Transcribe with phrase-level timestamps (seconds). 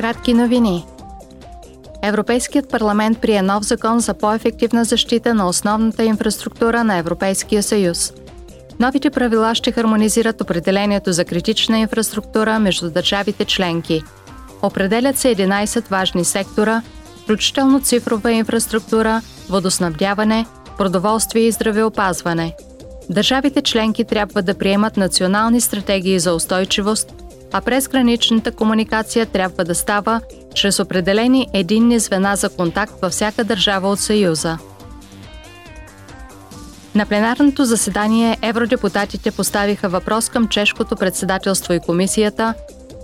[0.00, 0.84] кратки новини.
[2.02, 8.12] Европейският парламент прие нов закон за по-ефективна защита на основната инфраструктура на Европейския съюз.
[8.78, 14.02] Новите правила ще хармонизират определението за критична инфраструктура между държавите членки.
[14.62, 16.82] Определят се 11 важни сектора,
[17.22, 20.46] включително цифрова инфраструктура, водоснабдяване,
[20.78, 22.56] продоволствие и здравеопазване.
[23.10, 27.19] Държавите членки трябва да приемат национални стратегии за устойчивост,
[27.52, 30.20] а през граничната комуникация трябва да става
[30.54, 34.58] чрез определени единни звена за контакт във всяка държава от Съюза.
[36.94, 42.54] На пленарното заседание евродепутатите поставиха въпрос към чешкото председателство и комисията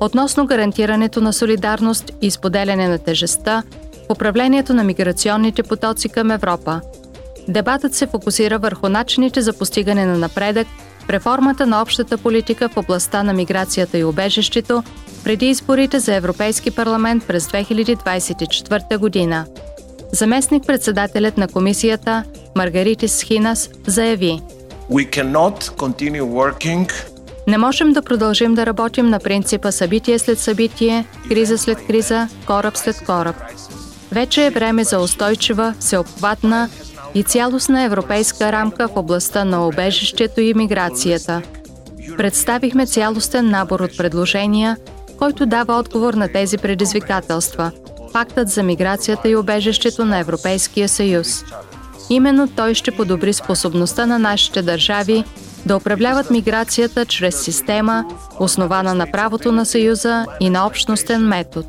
[0.01, 3.63] относно гарантирането на солидарност и споделяне на тежестта
[4.09, 6.80] в управлението на миграционните потоци към Европа.
[7.49, 10.66] Дебатът се фокусира върху начините за постигане на напредък
[11.10, 14.83] реформата на общата политика в областта на миграцията и убежището
[15.24, 19.46] преди изборите за Европейски парламент през 2024 година.
[20.13, 22.24] Заместник-председателят на комисията
[22.57, 24.40] Маргаритис Хинас заяви
[27.46, 32.76] не можем да продължим да работим на принципа събитие след събитие, криза след криза, кораб
[32.76, 33.37] след кораб.
[34.13, 36.68] Вече е време за устойчива, всеобхватна
[37.15, 41.43] и цялостна европейска рамка в областта на обежището и миграцията.
[42.16, 44.76] Представихме цялостен набор от предложения,
[45.18, 47.71] който дава отговор на тези предизвикателства–
[48.16, 51.45] Пактът за миграцията и обежището на Европейския съюз.
[52.10, 55.24] Именно той ще подобри способността на нашите държави
[55.66, 58.04] да управляват миграцията чрез система,
[58.38, 61.68] основана на правото на Съюза и на общностен метод.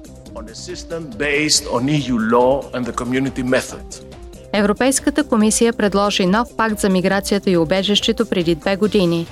[4.53, 9.27] Европейската комисия предложи нов пакт за миграцията и убежището преди две години.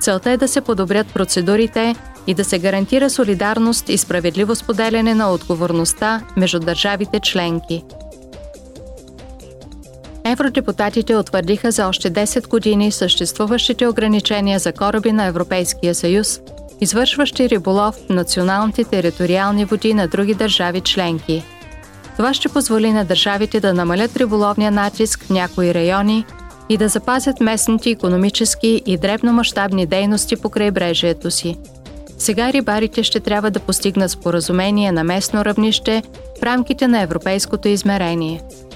[0.00, 1.94] Целта е да се подобрят процедурите
[2.26, 7.84] и да се гарантира солидарност и справедливо споделяне на отговорността между държавите членки.
[10.24, 16.40] Евродепутатите утвърдиха за още 10 години съществуващите ограничения за кораби на Европейския съюз,
[16.80, 21.44] извършващи риболов в националните териториални води на други държави членки–
[22.18, 26.24] това ще позволи на държавите да намалят риболовния натиск в някои райони
[26.68, 31.56] и да запазят местните економически и дребномащабни дейности по крайбрежието си.
[32.18, 36.02] Сега рибарите ще трябва да постигнат споразумение на местно равнище
[36.38, 38.42] в рамките на европейското измерение–